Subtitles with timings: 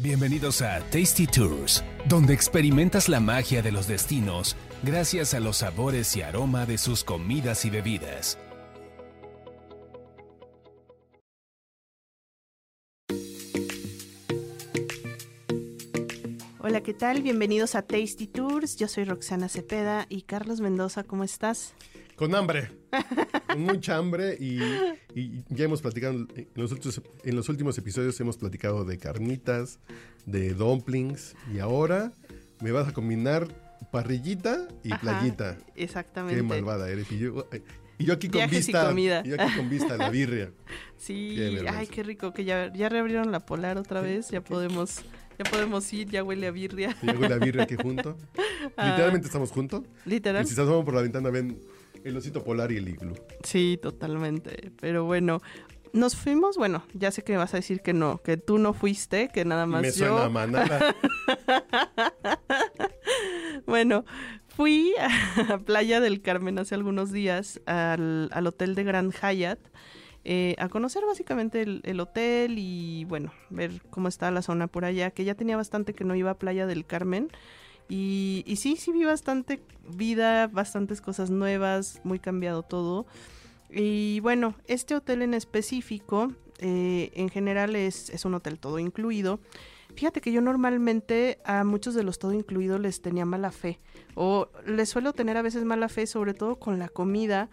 [0.00, 6.14] Bienvenidos a Tasty Tours, donde experimentas la magia de los destinos gracias a los sabores
[6.14, 8.38] y aroma de sus comidas y bebidas.
[16.60, 17.22] Hola, ¿qué tal?
[17.22, 18.76] Bienvenidos a Tasty Tours.
[18.76, 21.74] Yo soy Roxana Cepeda y Carlos Mendoza, ¿cómo estás?
[22.18, 22.68] Con hambre,
[23.46, 24.60] con mucha hambre y,
[25.14, 29.78] y ya hemos platicado, en los, últimos, en los últimos episodios hemos platicado de carnitas,
[30.26, 32.12] de dumplings y ahora
[32.60, 33.46] me vas a combinar
[33.92, 35.58] parrillita y Ajá, playita.
[35.76, 36.36] Exactamente.
[36.36, 37.10] Qué malvada eres.
[37.12, 37.46] Y yo,
[37.98, 39.22] y yo aquí con Viajes y vista, comida.
[39.24, 40.50] y yo aquí con vista a la birria.
[40.96, 44.28] Sí, Qué ay, qué rico que ya, ya reabrieron la polar otra vez.
[44.30, 45.02] Ya podemos,
[45.38, 46.96] ya podemos ir, ya huele a birria.
[47.00, 48.16] Y hago la birria aquí junto.
[48.76, 48.90] Ah.
[48.90, 49.82] Literalmente estamos juntos.
[50.04, 50.42] Literal.
[50.42, 51.58] Y si estamos por la ventana ven
[52.04, 53.14] el osito polar y el iglú.
[53.42, 54.72] Sí, totalmente.
[54.80, 55.40] Pero bueno,
[55.92, 58.72] nos fuimos, bueno, ya sé que me vas a decir que no, que tú no
[58.72, 60.06] fuiste, que nada más Me yo.
[60.08, 60.94] suena a manada.
[63.66, 64.04] Bueno,
[64.48, 69.58] fui a Playa del Carmen hace algunos días al, al hotel de Grand Hyatt
[70.24, 74.84] eh, a conocer básicamente el, el hotel y bueno, ver cómo está la zona por
[74.84, 77.28] allá, que ya tenía bastante que no iba a Playa del Carmen.
[77.88, 83.06] Y, sí, sí vi bastante vida, bastantes cosas nuevas, muy cambiado todo.
[83.70, 89.40] Y bueno, este hotel en específico, eh, en general es, es un hotel todo incluido.
[89.94, 93.80] Fíjate que yo normalmente a muchos de los todo incluido les tenía mala fe.
[94.14, 97.48] O les suelo tener a veces mala fe, sobre todo con la comida,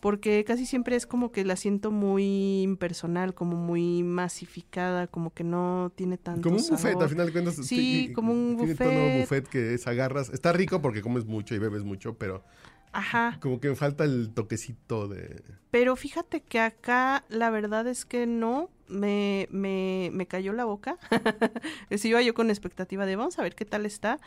[0.00, 5.44] porque casi siempre es como que la siento muy impersonal, como muy masificada, como que
[5.44, 7.56] no tiene tanto Como un buffet, al final de cuentas.
[7.56, 9.20] Sí, como un tiene buffet.
[9.20, 10.30] buffet que es agarras.
[10.30, 12.44] Está rico porque comes mucho y bebes mucho, pero
[12.92, 13.38] Ajá.
[13.40, 15.42] como que me falta el toquecito de...
[15.70, 20.98] Pero fíjate que acá la verdad es que no, me, me, me cayó la boca.
[21.96, 24.18] Si iba yo con expectativa de vamos a ver qué tal está.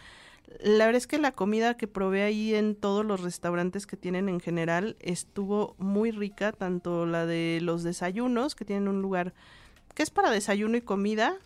[0.61, 4.29] La verdad es que la comida que probé ahí en todos los restaurantes que tienen
[4.29, 9.33] en general estuvo muy rica, tanto la de los desayunos, que tienen un lugar
[9.93, 11.37] que es para desayuno y comida,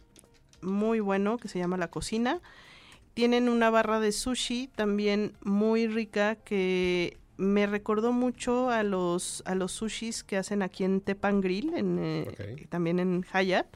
[0.62, 2.40] muy bueno, que se llama La Cocina.
[3.14, 9.56] Tienen una barra de sushi también muy rica que me recordó mucho a los, a
[9.56, 12.70] los sushis que hacen aquí en Tepan Grill, en, eh, Ok.
[12.70, 13.68] también en Hyatt.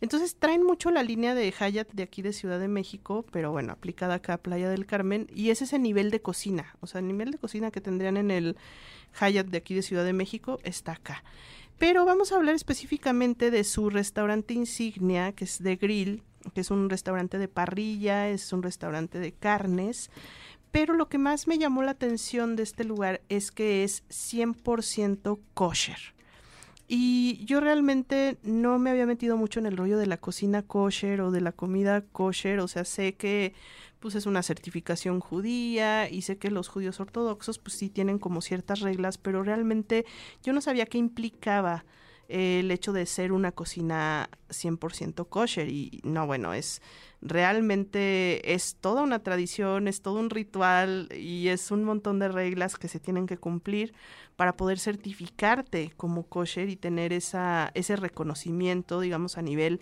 [0.00, 3.72] Entonces traen mucho la línea de Hyatt de aquí de Ciudad de México, pero bueno,
[3.72, 7.06] aplicada acá a Playa del Carmen, y es ese nivel de cocina, o sea, el
[7.06, 8.56] nivel de cocina que tendrían en el
[9.20, 11.22] Hyatt de aquí de Ciudad de México está acá.
[11.78, 16.22] Pero vamos a hablar específicamente de su restaurante insignia, que es de Grill,
[16.54, 20.10] que es un restaurante de parrilla, es un restaurante de carnes.
[20.72, 25.38] Pero lo que más me llamó la atención de este lugar es que es 100%
[25.54, 25.98] kosher.
[26.88, 31.20] Y yo realmente no me había metido mucho en el rollo de la cocina kosher
[31.20, 33.54] o de la comida kosher, o sea, sé que
[34.00, 38.42] pues es una certificación judía y sé que los judíos ortodoxos pues sí tienen como
[38.42, 40.04] ciertas reglas, pero realmente
[40.42, 41.84] yo no sabía qué implicaba
[42.32, 45.68] el hecho de ser una cocina 100% kosher.
[45.68, 46.80] Y no, bueno, es
[47.20, 52.76] realmente es toda una tradición, es todo un ritual y es un montón de reglas
[52.76, 53.92] que se tienen que cumplir
[54.36, 59.80] para poder certificarte como kosher y tener esa, ese reconocimiento, digamos, a nivel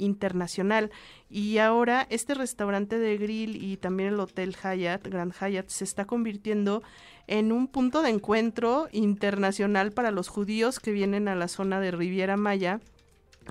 [0.00, 0.90] internacional.
[1.28, 6.04] Y ahora este restaurante de grill y también el Hotel Hyatt, Grand Hyatt, se está
[6.04, 6.82] convirtiendo
[7.26, 11.92] en un punto de encuentro internacional para los judíos que vienen a la zona de
[11.92, 12.80] Riviera Maya,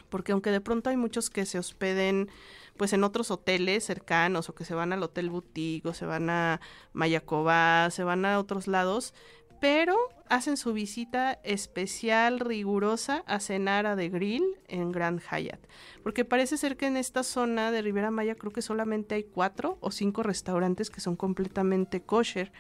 [0.10, 2.30] porque aunque de pronto hay muchos que se hospeden
[2.78, 6.62] pues en otros hoteles cercanos o que se van al Hotel Boutique se van a
[6.94, 9.14] Mayacobá, se van a otros lados,
[9.60, 9.98] pero
[10.30, 15.60] hacen su visita especial, rigurosa, a cenar a The Grill en Grand Hyatt.
[16.04, 19.80] Porque parece ser que en esta zona de Riviera Maya creo que solamente hay cuatro
[19.82, 22.52] o cinco restaurantes que son completamente kosher.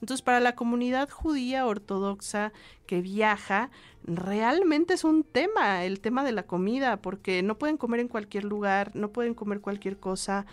[0.00, 2.52] Entonces, para la comunidad judía ortodoxa
[2.86, 3.70] que viaja,
[4.04, 8.44] realmente es un tema, el tema de la comida, porque no pueden comer en cualquier
[8.44, 10.46] lugar, no pueden comer cualquier cosa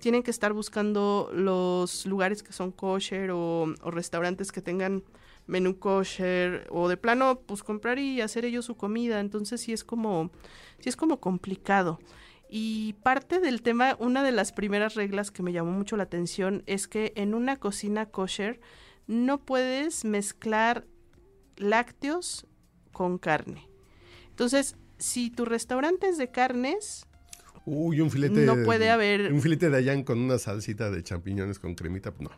[0.00, 5.04] tienen que estar buscando los lugares que son kosher o restaurantes que tengan
[5.46, 9.84] menú kosher o de plano pues comprar y hacer ellos su comida entonces sí es
[9.84, 10.30] como
[10.78, 11.98] sí es como complicado
[12.48, 16.62] y parte del tema una de las primeras reglas que me llamó mucho la atención
[16.66, 18.60] es que en una cocina kosher
[19.06, 20.86] no puedes mezclar
[21.56, 22.46] lácteos
[22.92, 23.68] con carne
[24.30, 27.06] entonces si tu restaurante es de carnes
[27.64, 28.44] Uy, un filete...
[28.44, 32.30] No puede haber- Un filete de allán con una salsita de champiñones con cremita, no.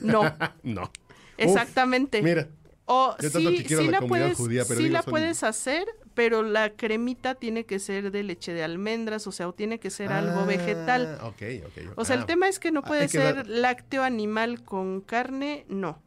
[0.00, 0.22] no
[0.64, 0.90] no.
[1.38, 2.48] Exactamente Uf, mira,
[2.86, 5.10] O Yo tanto sí, que quiero sí la puedes, judía, pero sí digo, la son-
[5.12, 9.54] puedes hacer, pero la cremita tiene que ser de leche de almendras, o sea, o
[9.54, 11.16] tiene que ser algo vegetal.
[11.18, 11.92] Ah, ok, ok.
[11.96, 15.00] O sea, el Ah, tema es que no Ah, puede ser dar- lácteo animal con
[15.00, 16.02] carne, no.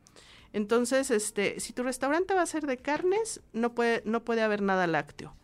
[0.53, 4.61] Entonces, este, si tu restaurante va a ser de carnes, no puede, no puede haber
[4.61, 5.35] nada lácteo.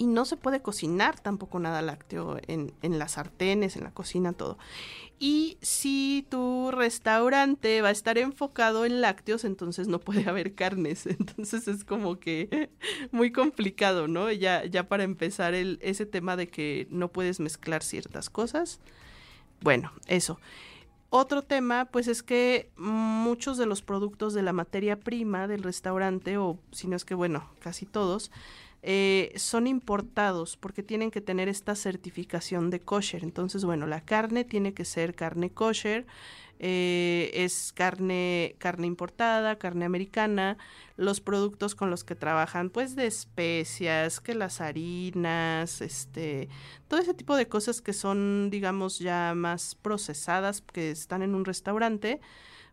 [0.00, 4.32] Y no se puede cocinar tampoco nada lácteo en, en las sartenes, en la cocina,
[4.32, 4.56] todo.
[5.18, 11.04] Y si tu restaurante va a estar enfocado en lácteos, entonces no puede haber carnes.
[11.04, 12.70] Entonces es como que
[13.12, 14.32] muy complicado, ¿no?
[14.32, 18.80] Ya, ya para empezar el, ese tema de que no puedes mezclar ciertas cosas.
[19.60, 20.40] Bueno, eso.
[21.12, 26.38] Otro tema, pues es que muchos de los productos de la materia prima del restaurante,
[26.38, 28.30] o si no es que, bueno, casi todos,
[28.82, 33.24] eh, son importados porque tienen que tener esta certificación de kosher.
[33.24, 36.06] Entonces, bueno, la carne tiene que ser carne kosher,
[36.62, 40.58] eh, es carne, carne importada, carne americana,
[40.98, 46.48] los productos con los que trabajan, pues de especias, que las harinas, este,
[46.86, 51.46] todo ese tipo de cosas que son, digamos, ya más procesadas, que están en un
[51.46, 52.20] restaurante,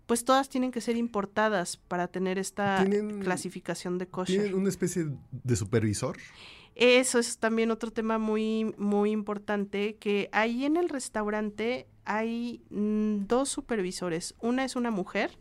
[0.05, 4.41] pues todas tienen que ser importadas para tener esta ¿Tienen- clasificación de kosher.
[4.41, 6.17] ¿Tienen una especie de supervisor?
[6.75, 13.27] Eso es también otro tema muy, muy importante, que ahí en el restaurante hay mm,
[13.27, 14.33] dos supervisores.
[14.39, 15.37] Una es una mujer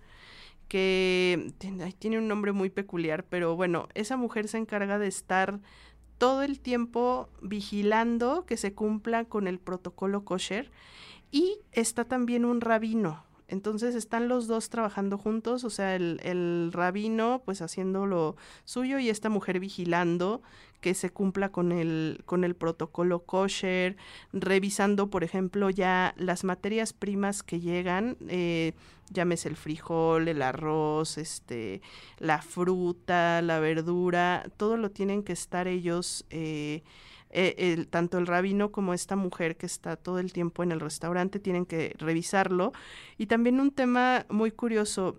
[0.68, 5.60] que tiene, un nombre muy peculiar, pero bueno, esa mujer se encarga de estar
[6.18, 10.72] todo el tiempo vigilando que se cumpla con el protocolo kosher
[11.30, 13.24] y está también un rabino.
[13.46, 18.34] Entonces están los dos trabajando juntos, o sea, el, el rabino pues haciendo lo
[18.64, 20.42] suyo y esta mujer vigilando
[20.80, 23.96] que se cumpla con el, con el protocolo kosher,
[24.32, 28.72] revisando, por ejemplo, ya las materias primas que llegan, eh,
[29.10, 31.80] llámese el frijol, el arroz, este,
[32.18, 36.82] la fruta, la verdura, todo lo tienen que estar ellos, eh,
[37.30, 40.80] eh, el- tanto el rabino como esta mujer que está todo el tiempo en el
[40.80, 42.72] restaurante, tienen que revisarlo.
[43.18, 45.18] Y también un tema muy curioso,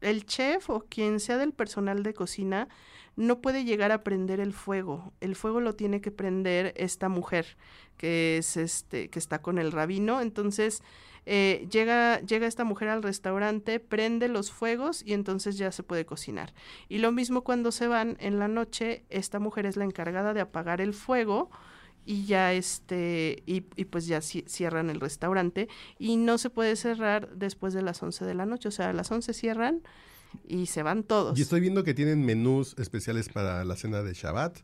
[0.00, 2.68] el chef o quien sea del personal de cocina,
[3.16, 5.12] no puede llegar a prender el fuego.
[5.20, 7.56] El fuego lo tiene que prender esta mujer
[7.96, 10.20] que es este que está con el rabino.
[10.20, 10.82] Entonces
[11.26, 16.06] eh, llega llega esta mujer al restaurante, prende los fuegos y entonces ya se puede
[16.06, 16.54] cocinar.
[16.88, 20.40] Y lo mismo cuando se van en la noche, esta mujer es la encargada de
[20.40, 21.50] apagar el fuego
[22.06, 25.68] y ya este y, y pues ya ci- cierran el restaurante
[25.98, 28.92] y no se puede cerrar después de las 11 de la noche, o sea, a
[28.94, 29.82] las 11 cierran
[30.46, 31.38] y se van todos.
[31.38, 34.58] Y estoy viendo que tienen menús especiales para la cena de Shabbat.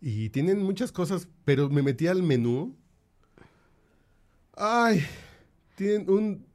[0.00, 2.76] Y tienen muchas cosas, pero me metí al menú.
[4.56, 5.04] Ay,
[5.76, 6.46] tienen un,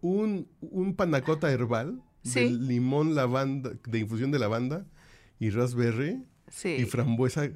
[0.00, 2.40] un, un panacota herbal Sí.
[2.40, 4.84] de limón, lavanda, de infusión de lavanda
[5.38, 6.70] y raspberry Sí.
[6.70, 7.50] y frambuesa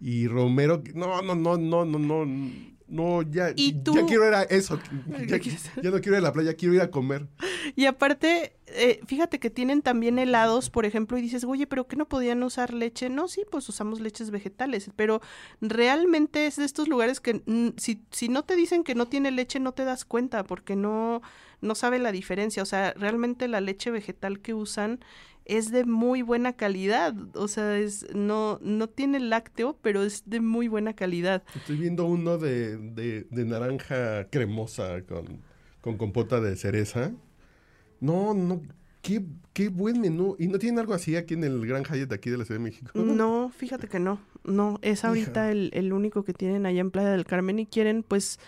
[0.00, 0.82] y romero.
[0.94, 2.52] No, no, no, no, no, no,
[2.92, 3.94] no, ya, ¿Y tú?
[3.94, 4.78] ya quiero ir a eso.
[4.78, 5.38] ¿Qué Ya,
[5.82, 7.26] ya no quiero ir a la playa, quiero ir a comer.
[7.74, 11.96] Y aparte, eh, fíjate que tienen también helados, por ejemplo, y dices, oye, pero ¿qué
[11.96, 13.08] no podían usar leche?
[13.08, 15.22] No, sí, pues usamos leches vegetales, pero
[15.62, 19.30] realmente es de estos lugares que mm, si, si no te dicen que no tiene
[19.30, 21.22] leche, no te das cuenta, porque no,
[21.62, 22.62] no sabe la diferencia.
[22.62, 25.00] O sea, realmente la leche vegetal que usan
[25.44, 27.14] es de muy buena calidad.
[27.34, 31.42] O sea, es, no, no tiene lácteo, pero es de muy buena calidad.
[31.54, 35.40] Estoy viendo uno de, de- de naranja cremosa con,
[35.80, 37.12] con compota de cereza.
[38.00, 38.62] No, no,
[39.00, 40.36] qué, qué buen menú.
[40.38, 42.60] ¿Y no tienen algo así aquí en el Gran Hyatt de aquí de la Ciudad
[42.60, 42.90] de México?
[42.96, 44.20] No, fíjate que no.
[44.44, 48.02] No, es ahorita el, el único que tienen allá en Playa del Carmen y quieren
[48.02, 48.40] pues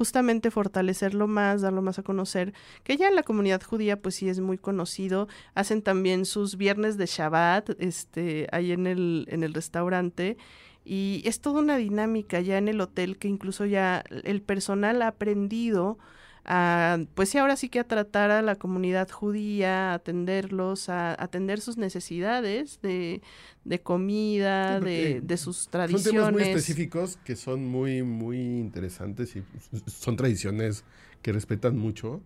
[0.00, 2.54] justamente fortalecerlo más, darlo más a conocer,
[2.84, 6.96] que ya en la comunidad judía pues sí es muy conocido, hacen también sus viernes
[6.96, 10.38] de Shabbat, este, ahí en el, en el restaurante,
[10.86, 15.08] y es toda una dinámica ya en el hotel que incluso ya el personal ha
[15.08, 15.98] aprendido
[16.44, 21.12] a, pues sí, ahora sí que a tratar a la comunidad judía, a atenderlos, a
[21.22, 23.22] atender sus necesidades de,
[23.64, 25.92] de comida, Sí, de, de sus Son temas
[26.32, 26.48] muy tradiciones.
[26.48, 29.44] específicos que son muy, muy interesantes y
[29.86, 30.84] son tradiciones
[31.22, 32.20] que respetan mucho,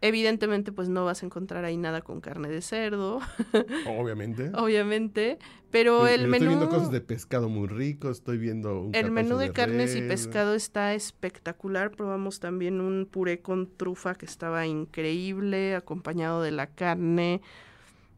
[0.00, 3.20] Evidentemente, pues no vas a encontrar ahí nada con carne de cerdo,
[3.86, 4.50] obviamente.
[4.54, 5.38] obviamente,
[5.72, 6.44] pero el me menú...
[6.44, 10.02] Estoy viendo cosas de pescado muy rico, estoy viendo un El menú de carnes y
[10.02, 11.90] pescado está espectacular.
[11.90, 17.40] Probamos también un puré con trufa que estaba increíble, acompañado de la carne.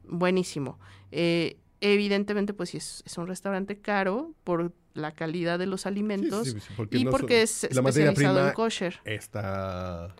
[0.04, 0.78] Buenísimo.
[1.12, 6.48] Eh, evidentemente, pues sí, es, es un restaurante caro por la calidad de los alimentos
[6.48, 9.00] sí, sí, porque y no son- porque es la materia especializado en kosher.
[9.04, 10.14] está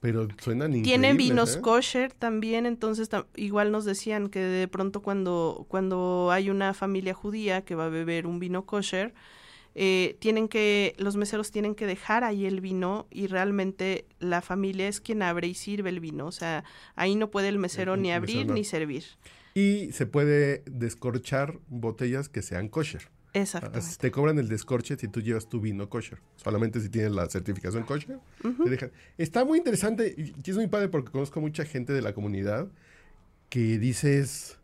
[0.00, 0.82] Pero suenan.
[0.82, 1.60] Tiene vinos ¿eh?
[1.60, 7.14] kosher también, entonces tam- igual nos decían que de pronto cuando, cuando hay una familia
[7.14, 9.12] judía que va a beber un vino kosher,
[9.74, 14.88] eh, tienen que, los meseros tienen que dejar ahí el vino y realmente la familia
[14.88, 16.26] es quien abre y sirve el vino.
[16.26, 16.64] O sea,
[16.94, 18.54] ahí no puede el mesero El ni mesero abrir no.
[18.54, 19.04] ni servir.
[19.54, 23.08] Y se puede descorchar botellas que sean kosher.
[23.34, 26.18] Así Te cobran el descorche si tú llevas tu vino kosher.
[26.36, 28.18] Solamente si tienes la certificación kosher.
[28.42, 28.90] te dejan.
[29.16, 32.68] Está muy interesante y y es muy padre porque conozco mucha gente de la comunidad
[33.48, 34.58] que dices,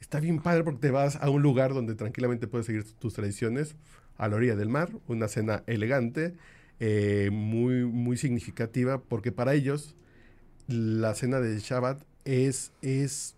[0.00, 3.76] está bien padre porque te vas a un lugar donde tranquilamente puedes seguir tus tradiciones,
[4.18, 6.34] a la orilla del mar, una cena elegante,
[6.80, 9.94] eh, muy, muy significativa, porque para ellos
[10.66, 13.34] la cena de Shabbat es, es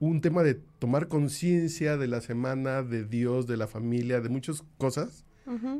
[0.00, 4.64] un tema de tomar conciencia de la semana, de Dios, de la familia, de muchas
[4.78, 5.24] cosas.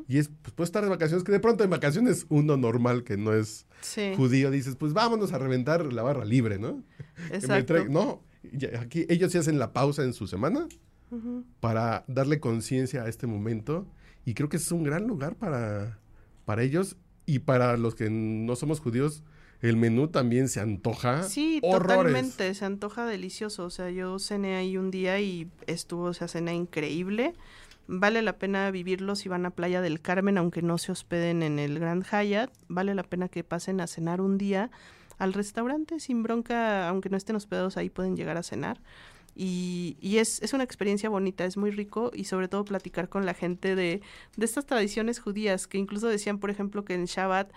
[0.09, 3.17] Y es, pues puedes estar de vacaciones, que de pronto en vacaciones uno normal que
[3.17, 6.83] no es Sí, judío, dices, pues vámonos a reventar la barra libre, ¿no?
[7.29, 7.85] Que me exacto.
[7.89, 8.21] no,
[8.81, 10.67] aquí ellos se hacen la pausa en su semana
[11.61, 13.87] para darle conciencia a este momento
[14.25, 16.01] y creo que es un gran lugar para,
[16.45, 16.97] para ellos
[17.27, 19.23] y para los que no somos judíos,
[19.63, 21.97] el menú también se antoja Sí, horrores.
[21.99, 23.65] totalmente, se antoja delicioso.
[23.65, 27.35] O sea, yo cené ahí un día y estuvo esa cena increíble.
[27.87, 31.59] Vale la pena vivirlo si van a Playa del Carmen, aunque no se hospeden en
[31.59, 32.51] el Grand Hyatt.
[32.69, 34.71] Vale la pena que pasen a cenar un día
[35.19, 38.81] al restaurante sin bronca, aunque no estén hospedados ahí pueden llegar a cenar.
[39.35, 43.25] Y, y es, es una experiencia bonita, es muy rico y sobre todo platicar con
[43.27, 44.03] la gente de,
[44.37, 47.51] de estas tradiciones judías que incluso decían, por ejemplo, que en Shabbat,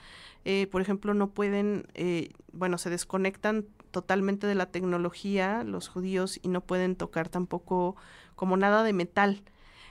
[0.46, 6.40] eh, por ejemplo, no pueden, eh, bueno, se desconectan totalmente de la tecnología los judíos
[6.42, 7.96] y no pueden tocar tampoco
[8.36, 9.44] como nada de metal.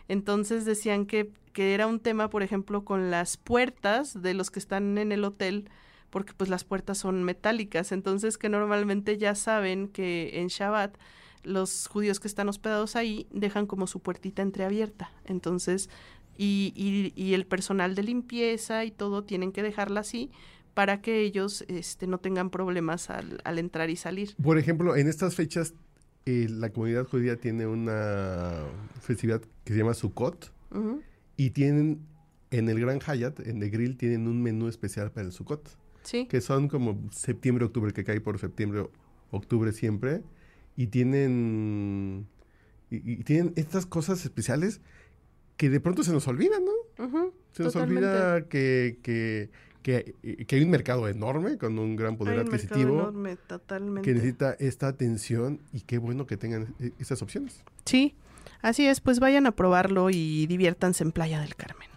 [0.09, 4.59] Entonces decían que, que era un tema, por ejemplo, con las puertas de los que
[4.59, 5.69] están en el hotel,
[6.11, 10.97] porque pues las puertas son metálicas, entonces que normalmente ya saben que en Shabbat
[11.43, 15.91] los judíos que están hospedados ahí dejan como su puertita entreabierta, entonces
[16.37, 20.31] y, y, y el personal de limpieza y todo tienen que dejarla así
[20.75, 24.35] para que ellos este, no tengan problemas al, al entrar y salir.
[24.43, 25.75] Por ejemplo, en estas fechas
[26.25, 28.65] eh, la comunidad judía tiene una
[29.01, 30.53] festividad que se llama Sukkot.
[31.37, 32.07] Y tienen
[32.51, 35.69] en el Gran Hyatt, en el grill, tienen un menú especial para el Sukkot.
[36.03, 38.87] Sí, que son como septiembre, octubre, que cae por septiembre,
[39.31, 40.23] octubre siempre,
[40.77, 42.27] y tienen,
[42.91, 44.81] y, y tienen estas cosas especiales
[45.57, 47.33] que de pronto se nos olvidan, ¿no?
[47.53, 48.07] Se nos totalmente.
[48.09, 49.51] olvida que, que,
[49.83, 54.03] que, que hay un mercado enorme con un gran poder Hay un adquisitivo enorme, totalmente.
[54.09, 57.63] que necesita esta atención y qué bueno que tengan e- esas opciones.
[57.85, 58.15] Sí,
[58.63, 61.89] así es, pues vayan a probarlo y diviértanse en Playa del Carmen.